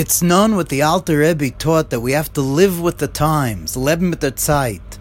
[0.00, 3.76] It's known what the Alter Rebbe taught that we have to live with the times,
[3.76, 4.98] leben mit der Zeit.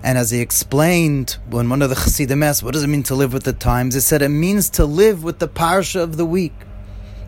[0.00, 3.16] And as he explained when one of the Chassidim asked, what does it mean to
[3.16, 3.94] live with the times?
[3.94, 6.54] He said it means to live with the parsha of the week.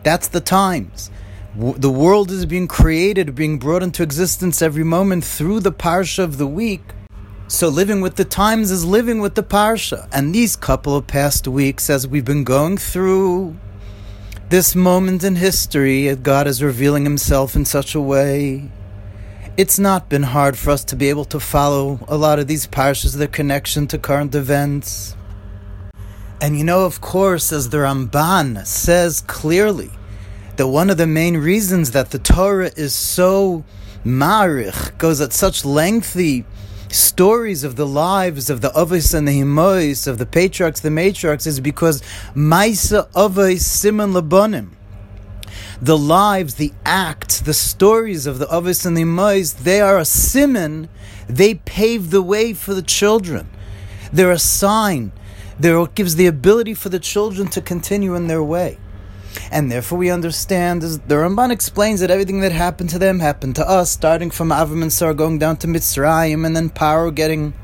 [0.04, 1.10] That's the times.
[1.56, 6.38] The world is being created, being brought into existence every moment through the parsha of
[6.38, 6.92] the week.
[7.48, 10.08] So living with the times is living with the parsha.
[10.12, 13.56] And these couple of past weeks, as we've been going through
[14.50, 18.70] this moment in history, God is revealing Himself in such a way
[19.56, 22.66] it's not been hard for us to be able to follow a lot of these
[22.66, 25.14] parshas, their connection to current events.
[26.40, 29.90] And you know, of course, as the Ramban says clearly,
[30.56, 33.64] that one of the main reasons that the Torah is so
[34.04, 36.44] marich, goes at such lengthy
[36.90, 41.46] stories of the lives of the Avos and the Himois, of the patriarchs, the matriarchs,
[41.46, 42.02] is because
[42.34, 44.70] Maisa Avos Simon Labonim
[45.80, 50.04] the lives, the acts, the stories of the Avis and the Imais, they are a
[50.04, 50.88] simon.
[51.28, 53.48] They pave the way for the children.
[54.12, 55.12] They're a sign.
[55.58, 58.78] They're what gives the ability for the children to continue in their way.
[59.50, 63.56] And therefore, we understand, as the Ramban explains, that everything that happened to them happened
[63.56, 67.54] to us, starting from Avram and Sarah going down to Mitzrayim, and then Paro getting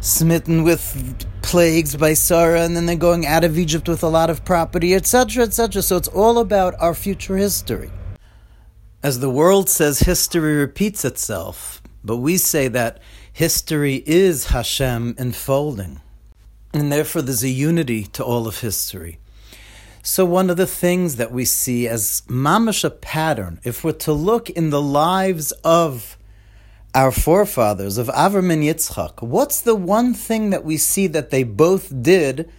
[0.00, 4.30] smitten with plagues by Sarah, and then they're going out of Egypt with a lot
[4.30, 5.82] of property, etc., etc.
[5.82, 7.90] So it's all about our future history.
[9.02, 13.00] As the world says, history repeats itself, but we say that
[13.32, 16.00] history is Hashem unfolding.
[16.72, 19.18] And therefore, there's a unity to all of history.
[20.02, 24.14] So, one of the things that we see as mamash a pattern, if we're to
[24.14, 26.16] look in the lives of
[26.94, 31.42] our forefathers of Avram and Yitzchak, what's the one thing that we see that they
[31.42, 32.50] both did,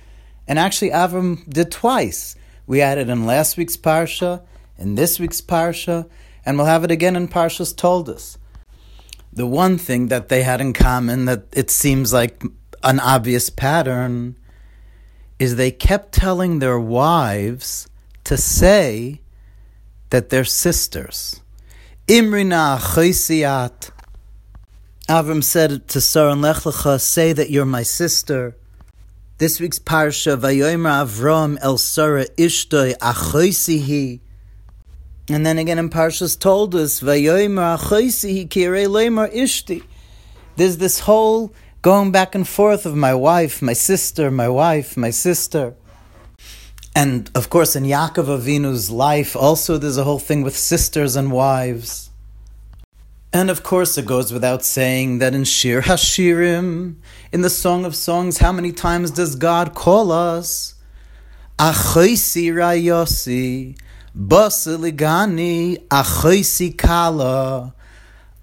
[0.47, 2.36] and actually Avram did twice?
[2.67, 4.44] We had it in last week's parsha,
[4.78, 6.08] in this week's parsha,
[6.45, 8.38] and we'll have it again in Parshas Toldos.
[9.34, 12.44] The one thing that they had in common that it seems like
[12.84, 14.35] an obvious pattern
[15.41, 17.90] is they kept telling their wives
[18.24, 19.19] to say
[20.12, 21.41] that they're sisters.
[22.07, 23.90] Imrina chaysiat
[25.09, 28.56] Avram said to Sarah and say that you're my sister.
[29.40, 34.19] This week's parsha, Vayomer Avram El Sarah Ishtoi Achoisihi.
[35.28, 39.81] And then again in Parshas Toldos, Vayomer Achoisihi Kirei Leimar Ishti.
[40.56, 45.09] There's this whole going back and forth of my wife, my sister, my wife, my
[45.09, 45.75] sister.
[46.96, 51.31] And of course, in Yaakov Avinu's life, also there's a whole thing with sisters and
[51.31, 52.09] wives.
[53.34, 56.96] And of course, it goes without saying that in Shir Hashirim,
[57.31, 60.75] in the Song of Songs, how many times does God call us?
[61.58, 63.80] Achoisi rayosi,
[64.18, 67.74] basiligani, achoisi kala,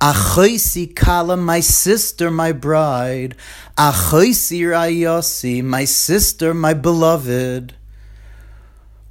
[0.00, 3.34] achoisi kala, my sister, my bride,
[3.76, 7.74] achoisi rayosi, my sister, my beloved.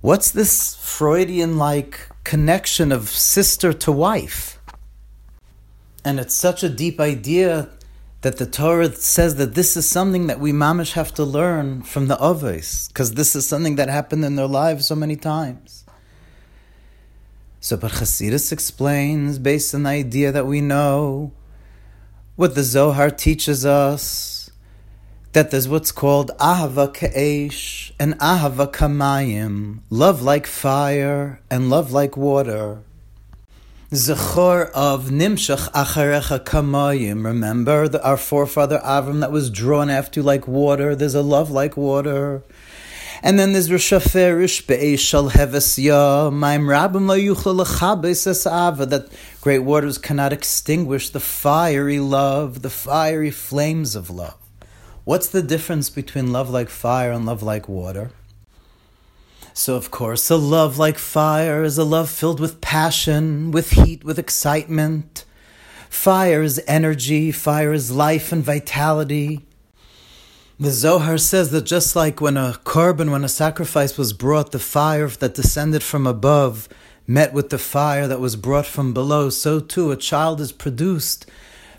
[0.02, 4.60] What's this Freudian like connection of sister to wife?
[6.06, 7.70] And it's such a deep idea
[8.22, 12.08] that the Torah says that this is something that we mamish have to learn from
[12.08, 15.84] the Avos, because this is something that happened in their lives so many times.
[17.60, 21.34] So, but Chassidus explains, based on the idea that we know,
[22.36, 24.52] what the Zohar teaches us,
[25.34, 32.16] that there's what's called Ahava Ka'esh and Ahava Kamayim, love like fire and love like
[32.16, 32.84] water.
[33.92, 37.24] Zechor of Nimshach Acharecha Kamayim.
[37.24, 40.94] Remember the, our forefather Avram that was drawn after like water.
[40.94, 42.44] There's a love like water.
[43.24, 47.16] And then there's Rishaferish Be'eshal Heves Ya Maim Rabim La
[48.48, 49.12] Ava that
[49.42, 54.38] great waters cannot extinguish the fiery love, the fiery flames of love.
[55.04, 58.12] What's the difference between love like fire and love like water?
[59.54, 64.04] So, of course, a love like fire is a love filled with passion, with heat,
[64.04, 65.26] with excitement.
[65.90, 69.47] Fire is energy, fire is life and vitality.
[70.60, 74.58] The Zohar says that just like when a korban, when a sacrifice was brought, the
[74.58, 76.68] fire that descended from above
[77.06, 81.30] met with the fire that was brought from below, so too a child is produced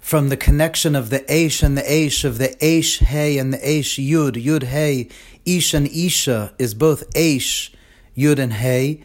[0.01, 3.59] from the connection of the Aish and the Aish, of the Aish Hey and the
[3.59, 5.09] Aish Yud, Yud Hey,
[5.45, 7.71] Ish and Isha is both Aish,
[8.17, 9.03] Yud and Hey.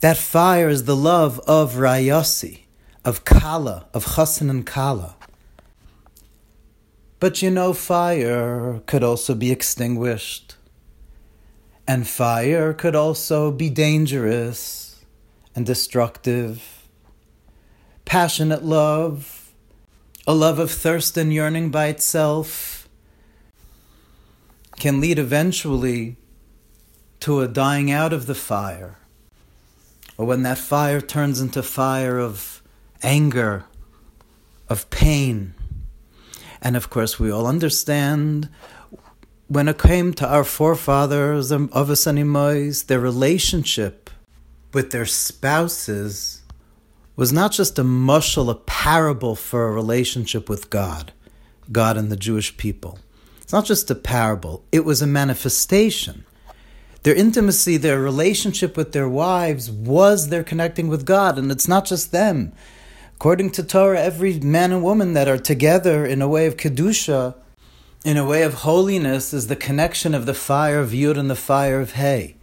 [0.00, 2.60] That fire is the love of Rayasi,
[3.04, 5.16] of Kala, of Chassan and Kala.
[7.24, 10.56] But you know, fire could also be extinguished.
[11.88, 15.02] And fire could also be dangerous
[15.56, 16.86] and destructive.
[18.04, 19.54] passionate love,
[20.26, 22.90] a love of thirst and yearning by itself,
[24.78, 26.16] can lead eventually
[27.20, 28.98] to a dying out of the fire.
[30.18, 32.62] Or when that fire turns into fire of
[33.02, 33.64] anger,
[34.68, 35.54] of pain.
[36.64, 38.48] And of course, we all understand
[39.48, 44.08] when it came to our forefathers of and their relationship
[44.72, 46.42] with their spouses
[47.16, 51.12] was not just a mushal, a parable for a relationship with God,
[51.70, 52.98] God and the Jewish people.
[53.42, 56.24] It's not just a parable, it was a manifestation.
[57.02, 61.84] Their intimacy, their relationship with their wives was their connecting with God, and it's not
[61.84, 62.54] just them.
[63.16, 67.34] According to Torah, every man and woman that are together in a way of Kedusha,
[68.04, 71.36] in a way of holiness, is the connection of the fire of Yud and the
[71.36, 72.36] fire of Hay.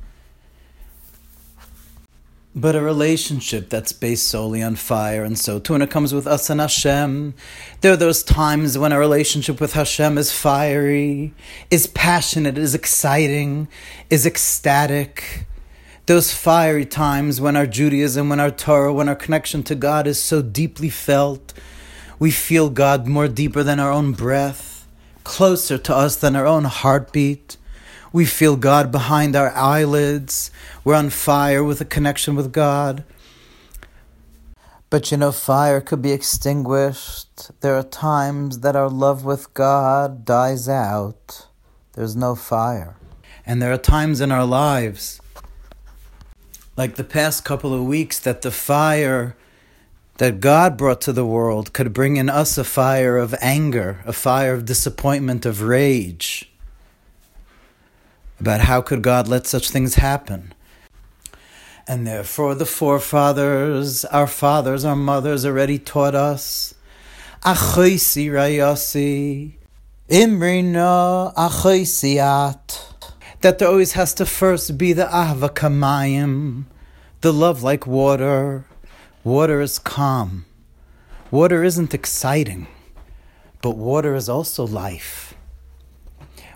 [2.54, 5.24] but a relationship that's based solely on fire.
[5.24, 7.34] And so too when it comes with us and Hashem,
[7.80, 11.34] there are those times when a relationship with Hashem is fiery,
[11.70, 13.70] is passionate, is exciting,
[14.10, 15.46] is ecstatic.
[16.08, 20.22] Those fiery times when our Judaism, when our Torah, when our connection to God is
[20.22, 21.54] so deeply felt,
[22.18, 24.88] we feel God more deeper than our own breath,
[25.24, 27.58] closer to us than our own heartbeat.
[28.12, 30.52] We feel God behind our eyelids.
[30.84, 33.04] We're on fire with a connection with God.
[34.90, 37.52] But you know, fire could be extinguished.
[37.62, 41.48] There are times that our love with God dies out.
[41.94, 42.98] There's no fire.
[43.46, 45.22] And there are times in our lives,
[46.78, 49.36] like the past couple of weeks, that the fire
[50.18, 54.14] that God brought to the world could bring in us a fire of anger, a
[54.14, 56.52] fire of disappointment, of rage
[58.42, 60.54] about how could God let such things happen.
[61.88, 66.74] And therefore, the forefathers, our fathers, our mothers already taught us,
[67.44, 69.54] Achoisi rayasi,
[70.10, 72.91] imrina achoisiat,
[73.42, 76.66] that there always has to first be the ahva kamayim,
[77.22, 78.66] the love like water.
[79.24, 80.46] Water is calm.
[81.30, 82.68] Water isn't exciting,
[83.62, 85.34] but water is also life.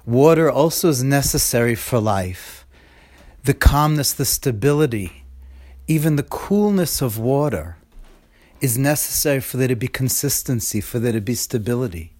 [0.05, 2.65] Water also is necessary for life.
[3.43, 5.23] The calmness, the stability,
[5.87, 7.77] even the coolness of water
[8.61, 12.13] is necessary for there to be consistency, for there to be stability.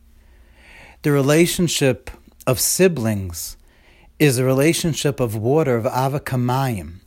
[1.02, 2.12] The relationship
[2.48, 3.58] of siblings
[4.20, 7.00] is a relationship of water, of avakamayim,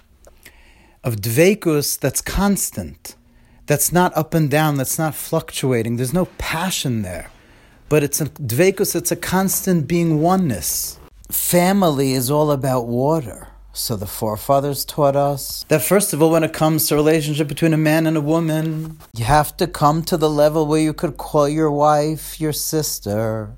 [1.03, 3.17] of dvekus that's constant,
[3.67, 5.97] that's not up and down, that's not fluctuating.
[5.97, 7.31] There's no passion there
[7.89, 10.99] but it's a dvekus, it's a constant being oneness.
[11.31, 13.49] Family is all about water.
[13.73, 17.73] So the forefathers taught us that first of all, when it comes to relationship between
[17.73, 21.17] a man and a woman, you have to come to the level where you could
[21.17, 23.51] call your wife your sister.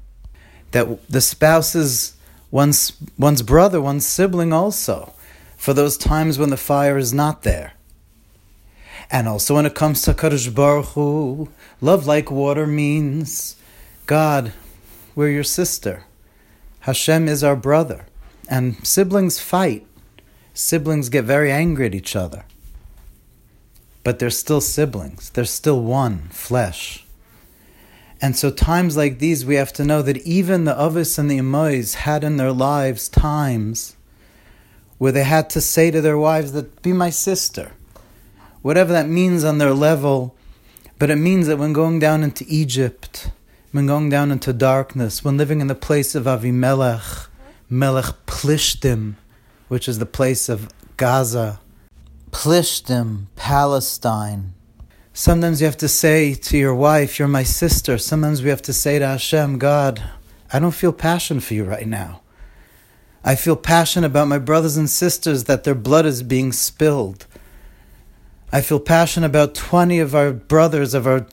[0.73, 2.17] That the spouse is
[2.51, 5.13] one's one's brother, one's sibling also,
[5.57, 7.75] for those times when the fire is not there.
[9.11, 11.49] And also when it comes to Kadosh Baruch Hu,
[11.81, 13.57] love like water means
[14.07, 14.53] God,
[15.15, 16.05] we're your sister.
[16.81, 18.07] Hashem is our brother.
[18.49, 19.87] And siblings fight.
[20.55, 22.45] Siblings get very angry at each other.
[24.03, 25.31] But they're still siblings.
[25.31, 27.07] They're still one flesh.
[28.23, 31.39] And so, times like these, we have to know that even the Avis and the
[31.39, 33.97] Imois had in their lives times
[34.99, 37.73] where they had to say to their wives that, be my sister.
[38.61, 40.37] Whatever that means on their level,
[40.99, 43.31] but it means that when going down into Egypt,
[43.73, 47.29] when going down into darkness, when living in the place of Avimelech,
[47.71, 49.15] Melech Plishtim,
[49.69, 51.61] which is the place of Gaza,
[52.31, 54.53] Plishtim, Palestine.
[55.21, 57.99] Sometimes you have to say to your wife, You're my sister.
[57.99, 60.03] Sometimes we have to say to Hashem, God,
[60.51, 62.23] I don't feel passion for you right now.
[63.23, 67.27] I feel passion about my brothers and sisters that their blood is being spilled.
[68.51, 71.27] I feel passion about 20 of our brothers, of our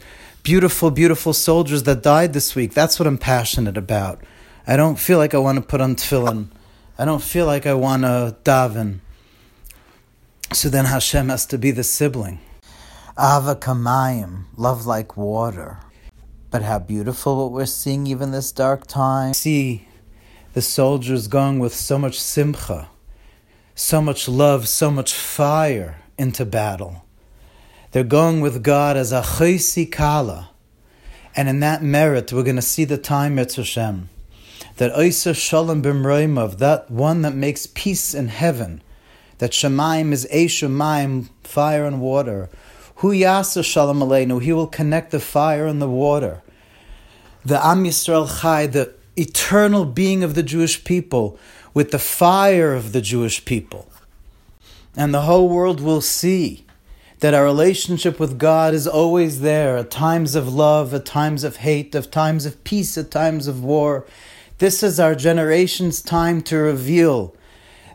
[0.44, 2.74] beautiful, beautiful soldiers that died this week.
[2.74, 4.20] That's what I'm passionate about.
[4.67, 6.48] I don't feel like I want to put on tefillin.
[7.00, 9.00] I don't feel like I want to daven.
[10.51, 12.39] So then Hashem has to be the sibling.
[13.19, 15.79] Ava kamayim, love like water.
[16.51, 19.33] But how beautiful what we're seeing even this dark time.
[19.33, 19.88] See
[20.53, 22.89] the soldiers going with so much simcha,
[23.74, 27.05] so much love, so much fire into battle.
[27.91, 30.51] They're going with God as a chaysi kala.
[31.36, 34.09] And in that merit, we're going to see the time, Hashem,
[34.75, 38.83] that Isa Shalom Bimroimov, that one that makes peace in heaven,
[39.39, 42.50] that Shemaim is Eshamayim, fire and water,
[43.01, 44.41] Hu yasa shalom aleinu.
[44.41, 46.41] He will connect the fire and the water.
[47.45, 51.37] The Am Yisrael Chai, the eternal being of the Jewish people,
[51.75, 53.87] with the fire of the Jewish people.
[54.95, 56.65] And the whole world will see
[57.19, 61.57] that our relationship with God is always there at times of love, at times of
[61.57, 64.07] hate, at times of peace, at times of war.
[64.57, 67.35] This is our generation's time to reveal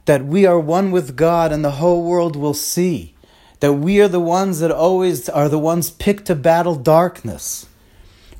[0.04, 3.16] that we are one with God and the whole world will see
[3.62, 7.64] that we are the ones that always are the ones picked to battle darkness.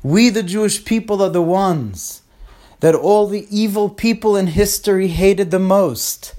[0.03, 2.23] We, the Jewish people, are the ones
[2.81, 6.35] that all the evil people in history hated the most.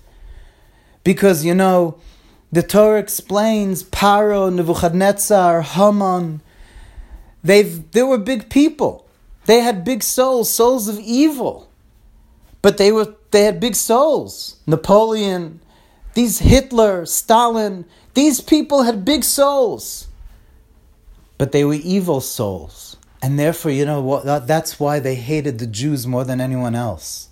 [1.02, 1.96] Because, you know,
[2.52, 6.42] the Torah explains Paro, Nebuchadnezzar, Haman.
[7.42, 9.08] They've, they were big people.
[9.46, 11.70] They had big souls, souls of evil.
[12.60, 14.56] But they were they had big souls.
[14.66, 15.60] Napoleon,
[16.12, 20.08] these Hitler, Stalin, these people had big souls.
[21.36, 22.96] But they were evil souls.
[23.20, 27.28] And therefore, you know what that's why they hated the Jews more than anyone else.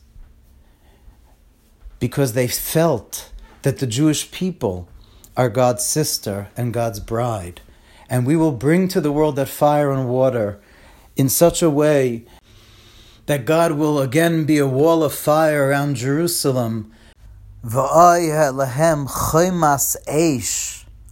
[2.01, 3.31] Because they felt
[3.62, 4.89] that the Jewish people
[5.37, 7.61] are God's sister and God's bride.
[8.09, 10.61] And we will bring to the world that fire and water
[11.17, 12.27] in such a way
[13.27, 16.93] that God will again be a wall of fire around Jerusalem.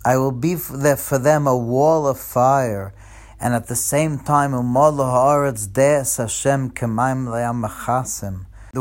[0.05, 2.95] I will be for them a wall of fire,
[3.39, 4.61] and at the same time, the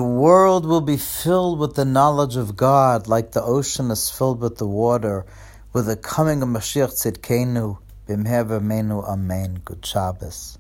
[0.04, 4.60] world will be filled with the knowledge of God, like the ocean is filled with
[4.60, 5.26] the water,
[5.74, 9.62] with the coming of Mashiach Tzidkenu, Bimher Amen.
[9.66, 10.59] Good Shabbos.